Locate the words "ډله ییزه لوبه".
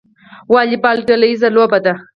1.07-1.79